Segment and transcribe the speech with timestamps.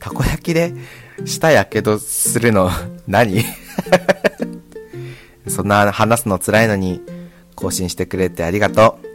[0.00, 0.72] たこ焼きで
[1.24, 2.70] 舌やけどするの
[3.06, 3.44] 何？
[5.46, 7.02] そんな話すの辛いのに
[7.54, 9.06] 更新してくれてありがとう。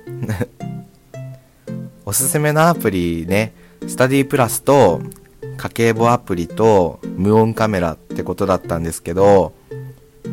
[2.06, 3.54] おすすめのアプリね、
[3.88, 5.02] スタディプラスと
[5.58, 9.54] 家計簿アプリと無音カメラってことだったんですけど、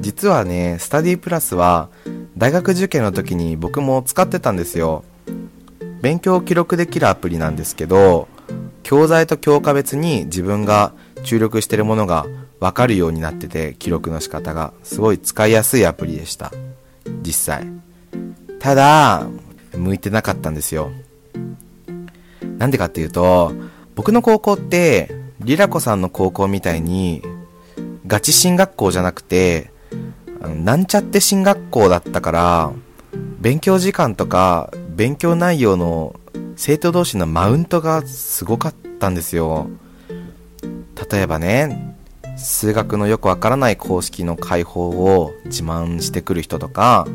[0.00, 1.88] 実はね、スタディプラスは
[2.36, 5.04] 大学受験の時に僕も使ってたんですよ。
[6.02, 8.28] 勉強を記録できるアプリなんですけど、
[8.82, 10.92] 教材と教科別に自分が
[11.24, 12.26] 注力してるものが
[12.60, 14.72] わかるようになってて、記録の仕方が。
[14.82, 16.52] すごい使いやすいアプリでした。
[17.22, 17.66] 実際。
[18.60, 19.26] ただ、
[19.76, 20.92] 向いてなかったんですよ。
[22.58, 23.52] なんでかっていうと、
[23.96, 27.22] 僕の高校って、リラコさんの高校みたいに、
[28.06, 29.72] ガチ進学校じゃなくて、
[30.40, 32.72] なんちゃって進学校だったから、
[33.40, 36.14] 勉強時間とか、勉強内容の
[36.64, 39.68] 生徒同士のマウントがすごかったんですよ。
[41.10, 41.96] 例えばね、
[42.36, 47.08] 数学のよくわからない公式の解放を自慢してくる人とか、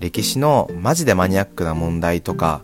[0.00, 2.62] 歴史のマジでマニアックな問題とか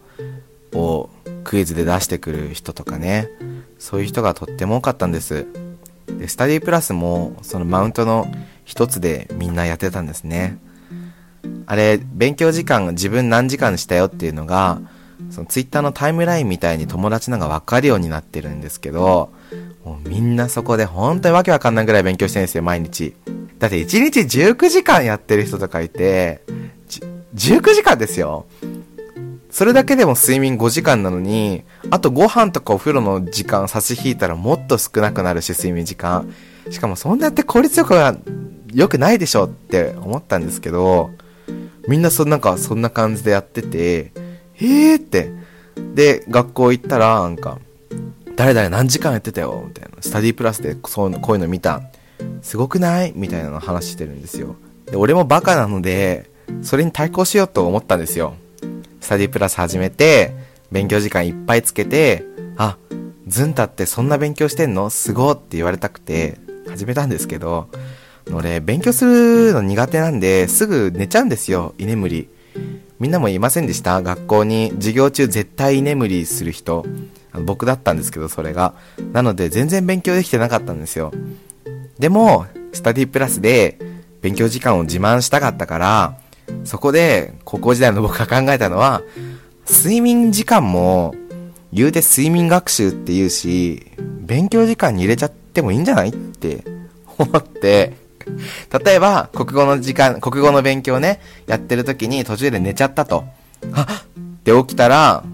[0.73, 1.11] を
[1.45, 3.29] クイズで出してくる人とかね、
[3.79, 5.47] そういう人がとっても多かったんです。
[6.07, 8.27] で、スタディプラスもそのマウントの
[8.65, 10.57] 一つでみんなやってたんですね。
[11.67, 14.81] あれ、勉強時間自分何時間したよっていうのが、
[15.31, 19.33] そのツイッターのタイムラインみたいに友達のがわかるようになってるんですけど、
[19.85, 23.15] もうみんなそこで本当にわけわかんないぐらい勉強してるんですよ、毎日。
[23.59, 26.43] だって1日19時間やってる人とかいて、
[27.35, 28.47] 19時間ですよ。
[29.51, 36.33] それだけでも睡眠5時間なのに、あとご飯とかお風呂の時間差し引いたらもっと少なくなるし、睡眠時間。
[36.71, 38.17] しかもそんなやって効率よくは
[38.73, 41.11] 良くないでしょって思ったんですけど、
[41.89, 44.13] みんなそなんかそんな感じでやってて、
[44.61, 45.31] えーって。
[45.95, 47.59] で、学校行ったら、なんか、
[48.37, 49.91] 誰々何時間やってたよみたいな。
[50.01, 51.83] スタディプラスでそうこういうの見た。
[52.43, 53.13] すごくない？
[53.15, 54.57] みたいなの話してるんですよ。
[54.87, 56.31] で、俺もバカなので、
[56.63, 58.35] それに対抗しようと思ったんですよ。
[59.01, 60.33] スタディプラス始めて、
[60.71, 62.25] 勉強時間いっぱいつけて、
[62.57, 62.77] あ、
[63.27, 64.91] ズンタってそんな勉強してんの？
[64.91, 66.39] すごって言われたくて、
[66.69, 67.69] 始めたんですけど、
[68.33, 72.29] 俺、勉強するの苦手なんで、すぐ寝ちゃうんですよ、居眠り。
[73.01, 74.03] みんなもいませんでした？
[74.03, 76.85] 学校に授業中絶対居眠りする人。
[77.47, 78.75] 僕だったんですけど、それが。
[79.13, 81.11] なので、全然勉強できてなかったんですよ。
[81.99, 83.79] でも、スタディプラスで
[84.21, 86.19] 勉強時間を自慢したかったから、
[86.65, 89.01] そこで、高校時代の僕が考えたのは、
[89.67, 91.15] 睡眠時間も、
[91.73, 93.87] 言うて睡眠学習って言うし、
[94.21, 96.09] 勉強時間に入れちゃってもいいんじゃない？
[96.11, 96.65] って
[97.17, 97.95] 思って、
[98.85, 103.25] 例えば、国語の時間、国語の勉強ね、やってる時に途中で寝ちゃったと。
[103.73, 105.25] あって起きたら、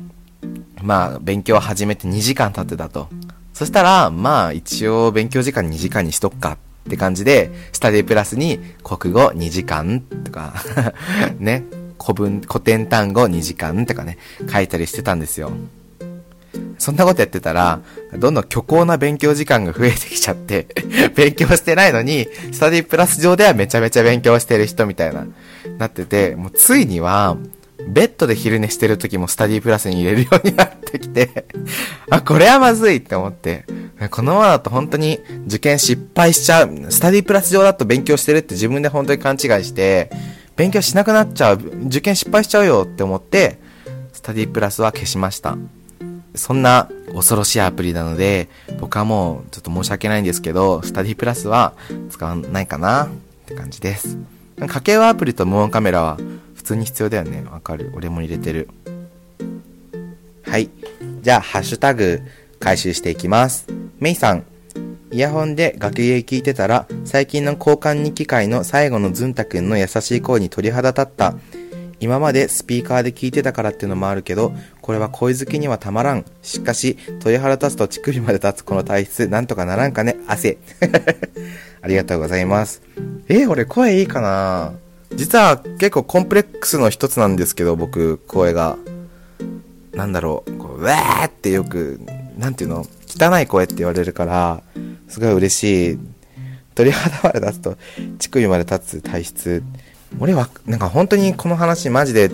[0.82, 3.08] まあ、勉強を始めて2時間経ってたと。
[3.52, 10.54] そしたら、まあ、一応勉強時間2時間にしとくかって感じで、スタディプラスに国語2時間とか
[11.38, 11.64] ね、
[12.00, 14.18] 古文、古典単語2時間とかね、
[14.52, 15.50] 書いたりしてたんですよ。
[16.78, 17.80] そんなことやってたら、
[18.18, 20.66] どんどん虚構な勉強時間が増えてきちゃって
[21.14, 25.26] 勉強してないのに、スタディプラス上ではめちゃめちゃ勉強してる人みたいな、
[25.78, 27.36] なってて、もうついには、
[27.88, 31.46] ベッドで昼寝してる時もスタディプラスに入れるようになってきて
[32.10, 33.64] あ、これはまずいって思って、
[34.10, 36.70] このままだと本当に受験失敗しちゃう。
[36.90, 40.10] スタディプラス上だと勉強してるって自分で本当に勘違いして、
[40.56, 41.60] 勉強しなくなっちゃう。
[41.86, 43.58] 受験失敗しちゃうよって思って、
[44.12, 45.56] スタディプラスは消しました。
[46.36, 48.48] そんな恐ろしいアプリなので、
[48.78, 51.74] 僕はもうちょっと申し訳ないんですけど、スタディプラスは
[52.10, 53.08] 使わないかなっ
[53.46, 54.18] て感じです。
[54.58, 56.18] 家計はアプリと無音カメラは
[56.54, 57.44] 普通に必要だよね。
[57.50, 57.92] わかる。
[57.94, 58.68] 俺も入れてる。
[60.42, 60.70] はい。
[61.22, 62.22] じゃあ、ハッシュタグ
[62.60, 63.66] 回収していきます。
[63.98, 64.44] メイさん。
[65.12, 71.34] イヤホンで学芸聞いてたら、最近の交換日記会の最後のズンタくんの優しい声に鳥肌立った。
[72.00, 74.52] 今までスピーカーで聞いてたからっていうのもあるけど、
[74.86, 76.24] これは恋好きにはたまらん。
[76.42, 80.58] しかし、鳥肌立つと乳首まで立つこの体質、なんとかならんかね、汗。
[81.82, 82.82] ありがとうございます。
[83.26, 84.74] えー、俺声いいかな
[85.12, 88.76] 実は結構コンプレックスの一つなんですけど、僕、声が。
[89.92, 92.00] なんだろう、こう、ウェーってよく、
[92.38, 92.86] なんていうの？
[93.08, 94.62] 汚い声って言われるから、
[95.08, 95.98] すごい嬉しい。
[96.76, 97.76] 鳥肌まで立つと、
[98.20, 99.64] 乳首まで立つ体質。
[100.20, 102.30] 俺は、なんか本当にこの話マジで、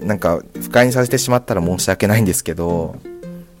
[0.00, 2.96] なんか不快にさせてしまったら申し訳ないんですけど、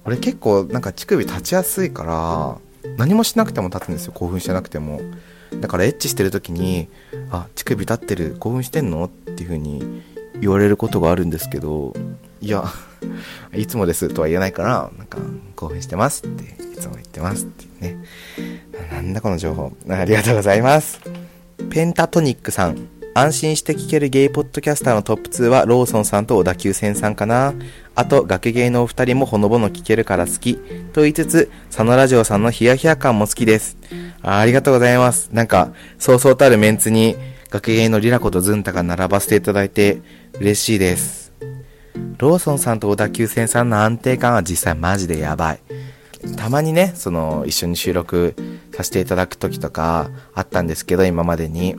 [0.04, 2.58] 俺結構なんか乳首立ちやすいから、
[2.96, 5.00] 何もしなくても立つんですよ、興奮してなくても。
[5.60, 6.88] だからエッチしてる時に、
[7.30, 9.04] あ、乳首立ってる、興奮してんの？
[9.04, 10.02] っていう風に
[10.40, 11.94] 言われることがあるんですけど、
[12.40, 12.64] いや、
[13.54, 15.18] いつもですとは言えないから、なんか、
[15.56, 18.04] 興奮してますって、いつも言ってますってね。
[18.92, 19.72] なんだこの情報。
[19.88, 21.00] ありがとうございます。
[21.70, 22.88] ペンタトニックさん。
[23.16, 27.54] 安心して聴けるゲイポッドキャスターのトップ2はローソンさんと小田急線さんかな。
[27.94, 30.56] あと、学芸のお二人もほのぼの聴けるから好き。
[30.92, 33.76] と言いつつ、佐野ラジオさんのヒヤヒヤ感も好きです。
[34.20, 35.28] あありがとうございます。
[35.32, 37.14] なんか、そうそうたるメンツに、
[37.50, 40.02] 学芸のリラコとズンタが並ばせていただいて、
[40.40, 41.32] 嬉しいです。
[42.18, 45.60] ローソンさんと小田急線さんの安定感は実際マジでやばい。
[46.36, 48.34] たまにね、その、一緒に収録
[48.74, 51.76] させていただく時とかあったんですけど、今までに。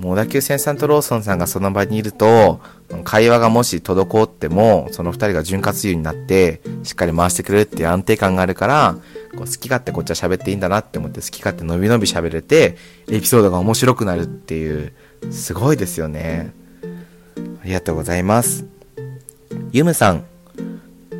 [0.00, 2.60] もう小田急線さんとローソンさんがその場にいると、
[3.04, 8.96] 会話がもし滞っても、その二人が潤滑油になって、しっかり回してくれるっていう安定感があるから、
[9.36, 12.76] こう好き勝手こっちは喋っていいんだなって思って好き勝手伸び伸び喋れて、
[13.10, 14.94] エピソードが面白くなるっていう、
[15.30, 16.54] すごいですよね。
[17.62, 18.64] ありがとうございます。
[19.72, 20.24] ユムさん、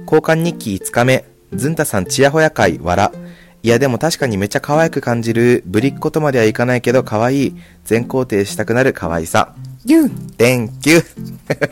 [0.07, 3.13] 交換日記5日目、ズンタさんちやほや会、わら。
[3.63, 9.55] いやでも確かにめっちゃ可愛く感じる、ぶりっ子とまではいかないけど可愛い、全肯定したくなる可愛さ。
[9.85, 11.03] ユー !Thank you!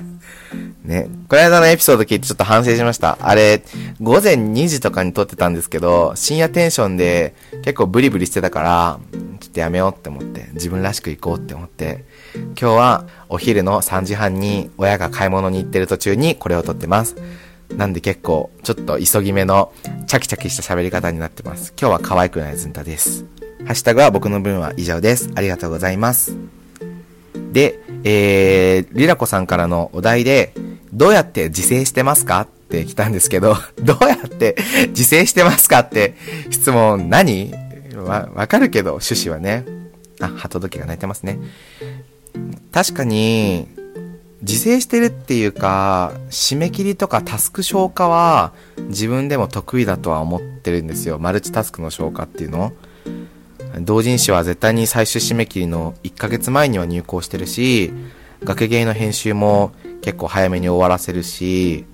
[0.85, 3.19] ね、この間のエピソード聞いてちょっと反省しました。
[3.21, 3.63] あれ、
[4.01, 8.99] 午前2時とかに撮ってたんですけど、深夜テンションで結構ブリブリしてたから、
[9.41, 12.05] ちょっとやめようって思って、自分らしく行こうって思って、
[12.35, 17.17] 今日はお昼の3時半に親が買い物に行ってる途中にこれを撮ってます。
[17.77, 19.73] なんで結構、ちょっと急ぎ目の、
[20.07, 21.73] チャキチャキした喋り方になってます。
[21.79, 23.25] 今日は可愛くないずんたです。
[23.65, 25.31] ハッシュタグは僕の分は以上です。
[25.35, 26.37] ありがとうございます。
[27.53, 30.55] で、えー、リラコさんからのお題で、
[30.93, 34.57] どうやって自制してますかって来たんですけど、 どうやって
[34.89, 36.15] 自制してますかって
[36.51, 37.53] 質問何？
[37.97, 39.65] わ、わかるけど、趣旨はね。
[40.21, 41.39] あ、鳩時が鳴いてますね。
[42.73, 43.69] 確かに、
[44.43, 48.53] 自制してるっていうか、締め切りとかタスク消化は
[48.89, 51.19] 自分でも得意だとは思ってるんですよ。
[51.19, 52.73] マルチタスクの消化っていうの。
[53.81, 57.93] 同人誌は絶対に最終締め切りの1ヶ月前には入稿してるし、
[58.45, 61.85] 学芸の編集も結構早めに終わらせるし、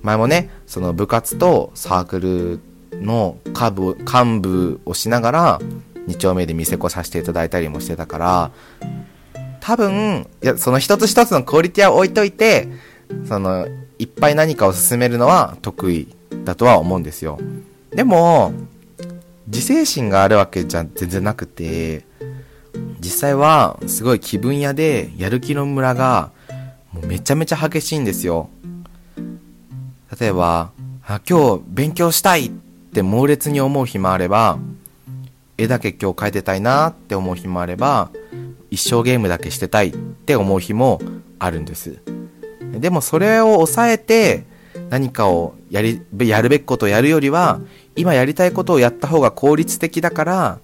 [0.00, 2.60] 前もね、その部活とサークル
[3.00, 5.60] の幹部幹部をしながら、
[6.08, 8.50] 2丁目で店子させていただいたりもしてたから、
[9.62, 12.68] 多分、いや、その一つ一つのクオリティは置いといて、
[13.28, 16.08] その、いっぱい何かを進めるのは得意
[16.44, 17.38] だとは思うんですよ。
[17.90, 18.52] でも、
[19.46, 22.04] 自制心があるわけじゃ全然なくて、
[22.98, 26.30] 実際はすごい気分屋でやる気のムラが
[26.92, 28.50] もうめちゃめちゃ激しいんですよ。
[30.18, 30.72] 例えば、
[31.06, 32.50] あ今日勉強したいっ
[32.92, 34.58] て猛烈に思う日もあれば、
[35.56, 38.10] 絵だけ今日描いてたいなって思う日もあれば、
[38.72, 40.98] 一生ゲームだけしてたいって思う日も
[41.38, 41.98] あるんです。
[42.80, 44.44] でもそれを抑えて
[44.88, 47.60] 何かをやり、やるべきことをやるよりは、
[47.96, 50.58] 今やりたいことをやった方が効率的だから、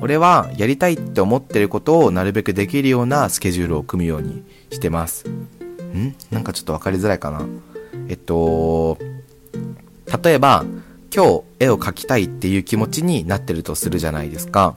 [0.00, 5.28] 俺はやりたいって思ってることをなるべくできるようなスケジュールを組むようにしてます。
[5.28, 6.16] ん？
[6.32, 7.46] なんかちょっとわかりづらいかな。
[8.08, 8.98] えっと、
[10.24, 10.64] 例えば、
[11.14, 14.74] 今日絵を描きたいっていう気持ちになってるとするじゃないですか。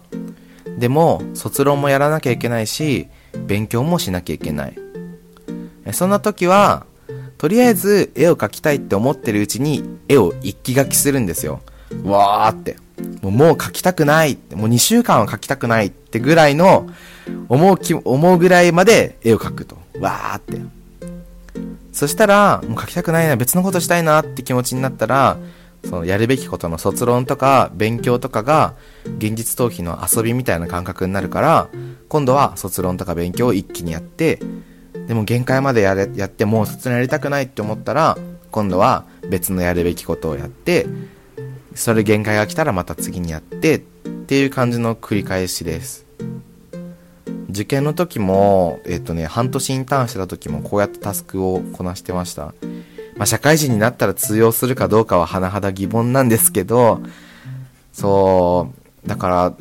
[0.78, 3.08] でも、卒論もやらなきゃいけないし、
[3.46, 4.76] 勉強もしなきゃいけない。
[5.92, 6.86] そんな時は、
[7.38, 11.62] とりあえず絵を描きたいって思ってるうちに絵を一気書きするんですよ。
[12.04, 12.78] わーって。
[13.22, 16.90] もうもう描きたくないって、もう2週間は描きたくないってぐらいの、
[17.50, 19.78] 思うき、思うぐらいまで絵を描くと。
[20.00, 20.62] わーって。
[21.92, 25.38] そしたら、もう描きたくないな、別のことしたいなって気持ちになったら、
[25.86, 28.76] そのやるべきことの卒論とか勉強とかが
[29.18, 31.70] 現実逃避の遊びみたいな感覚になるから
[32.08, 34.40] 今度は卒論とか勉強を一気にやって
[35.08, 38.18] でも限界までやれやってもう卒論やりたくないって思ったら
[38.52, 40.88] 今度は別のやるべきことをやって
[41.76, 46.06] それ限界が来たらまた次にやってっていう感じの繰り返しです。
[47.50, 52.56] 受験の時もえっ、とね半年インターンしてた時もこうやってタスクをこなしてました。
[53.16, 57.02] まあ、社会人になったら通用するかどうかは甚だ疑問なんですけど、
[57.92, 58.72] そ
[59.06, 59.54] う、だから、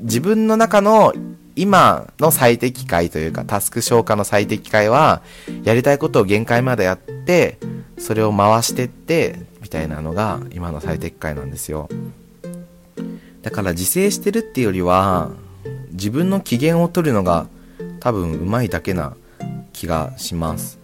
[0.00, 1.12] 自分の中の
[1.56, 5.22] 今の最適解というか、タスク消化の最適解は、
[5.64, 7.58] やりたいことを限界までやって、
[7.98, 11.88] それを回してって、みたいなのが今の最適解なんですよ。
[13.42, 15.30] だから自制してるっていうよりは、
[15.90, 17.46] 自分の機嫌を取るのが
[18.00, 19.16] 多分うまいだけな
[19.72, 20.77] 気がします。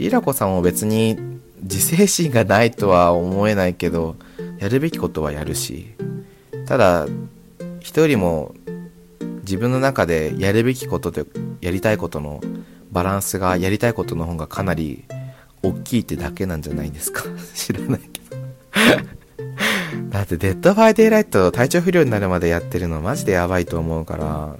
[0.00, 1.18] リラコさんも別に
[1.60, 4.16] 自制心がないとは思えないけど、
[4.58, 5.94] やるべきことはやるし、
[6.64, 7.06] ただ、
[7.80, 8.54] 人よりも
[9.40, 11.26] 自分の中でやるべきことと
[11.60, 12.40] やりたいことの
[12.90, 15.04] バランスがやりたいことの方がかなり
[15.62, 18.36] 大きいってだけなんじゃないですか 知らないけど
[20.08, 24.56] だって Dead by Daylight 体調不良になるまでやってるのマジでやばいと思うから、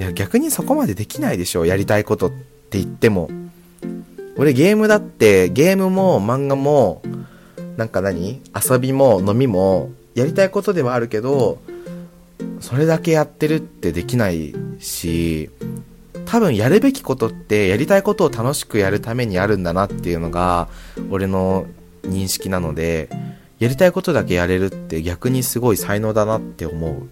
[0.00, 3.30] いや逆にそこまでできないでしょ、やりたいことって言っても。
[4.36, 7.02] 俺ゲームだって、ゲームも漫画も、
[7.76, 8.40] なんか何
[8.70, 11.58] 遊びも飲みも、やりたいことではあるけど、
[12.60, 15.50] それだけやってるってできないし、
[16.26, 20.68] 多分やるべきことってやりたいことを楽しくやるためにあるんだなっていうのが
[21.10, 21.66] 俺の
[22.02, 23.08] 認識なので
[23.60, 27.08] やりたいことだけやれるって逆にすごい才能だなって思う。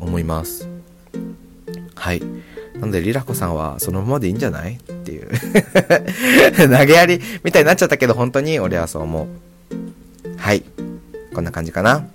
[0.00, 0.68] 思います。
[1.94, 2.20] はい。
[2.74, 4.78] なのでリラコさんはそのままでいいんじゃない？
[6.56, 9.26] 投げやりみたいになっちゃったけど本当に俺はそう思う。
[10.36, 10.62] はい。
[11.34, 12.06] こんな感じかな。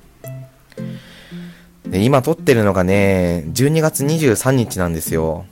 [1.87, 5.45] で今撮ってるのがね12月23日なんですよ。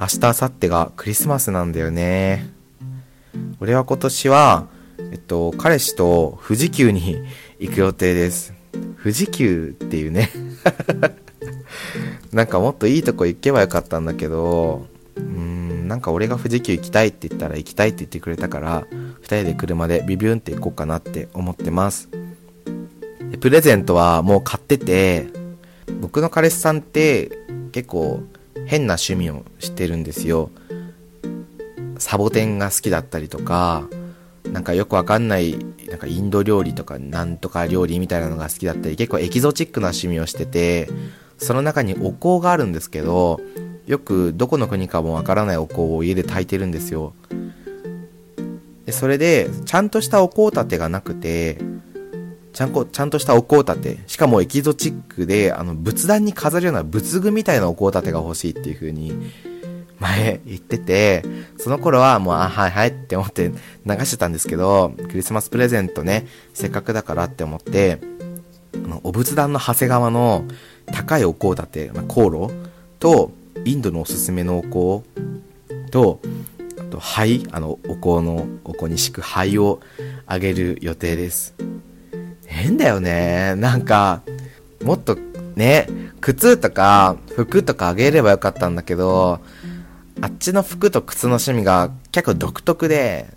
[0.00, 2.48] 明日、明後日がクリスマスなんだよね。
[3.60, 4.66] 俺は今年は、
[5.12, 7.18] えっと、彼氏と富士急に
[7.58, 8.54] 行く予定です。
[9.02, 10.30] 富士急っていうね。
[12.32, 14.86] なんかもっといいとこ行けばよかったんだけど、
[15.90, 18.86] なんか俺が富士急行きたいって言ったら行きたいって言ってくれたから、
[19.22, 22.08] 二人で車でビビュンって行こうかなって思ってます。
[23.40, 25.26] プレゼントはもう買ってて、
[26.00, 27.38] 僕の彼氏さんって
[27.72, 28.22] 結構
[28.66, 30.52] 変な趣味をしてるんですよ。
[31.98, 33.88] サボテンが好きだったりとか、
[34.44, 40.88] なんかよくわかんない、なんかインド料理とかなんとか料理みたいなのが好きだったり、結構エキゾチックな趣味をしてて、
[41.36, 43.40] その中にお香があるんですけど、
[43.90, 47.12] よくどこの国かもわからないお香を家で炊いてるんですよ。
[48.86, 51.58] でそれで、ちゃんとしたお香立てがなくて、
[52.52, 53.98] ちゃんこ、ちゃんとしたお香立て。
[54.06, 59.12] しかもエキゾチックで、あの、仏壇に飾るような仏具みたいなお香立てが欲しいっていう風に、
[59.98, 61.24] 前言ってて、
[61.58, 63.50] その頃はもう、あ、はいはいって思って
[63.86, 67.98] 流してたんですけど、クリスマスプレゼントね、せっかくだからって思って、
[68.72, 70.44] あの、お仏壇の長谷川の
[70.86, 72.52] 高いお香立て、まあ、香炉
[73.00, 73.32] と、
[73.64, 76.20] インドのおすすめのお香と、
[76.78, 79.80] あと、灰、あの、お香の、お香に敷く灰を
[80.26, 81.54] あげる予定です。
[82.46, 83.54] 変だよね。
[83.56, 84.22] なんか、
[84.82, 85.16] もっと
[85.56, 85.88] ね、
[86.20, 89.40] 靴とか服とかあげればよかったんだけど、
[90.20, 93.28] あっちの服と靴の趣味が結構独特で、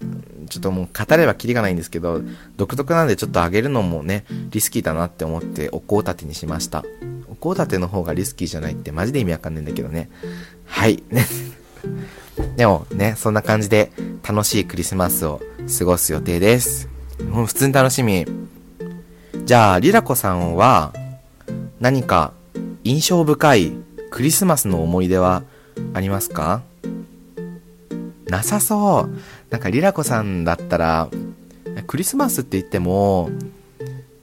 [0.50, 2.22] ちょっともう語ればキリがないんですけど、
[2.58, 6.84] 独特なんでちょっとあげるのもね、リスキーだなって思ってお香立てにしました。
[7.46, 10.10] お香立ての方がリスキーじゃないってマジで意味わかんないんだけどね。
[10.66, 11.04] はい。
[11.10, 11.26] ね。
[12.56, 13.92] でもね、そんな感じで
[14.26, 15.42] 楽しいクリスマスを
[15.78, 16.88] 過ごす予定です。
[17.30, 18.26] もう普通に楽しみ。
[19.46, 20.94] じゃあ、リラコさんは
[21.82, 22.32] 何か
[22.86, 23.74] 印象深い
[24.10, 25.44] クリスマスの思い出は
[25.94, 26.62] ありますか？
[28.28, 29.20] なさそう。
[29.50, 31.10] なんかリラコさんだったら、
[31.88, 33.30] クリスマスって言っても、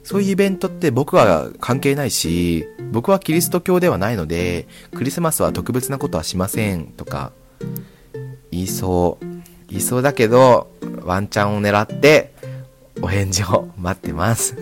[0.03, 7.33] そういうイベントって僕は関係ないし、僕はキリスト教ではないので、クリスマスは特別なことはしませんとか、
[8.51, 9.25] 言いそう。
[9.69, 10.71] 言いそうだけど、
[11.05, 12.33] ワンチャンを狙って、
[13.03, 14.57] お返事を待ってます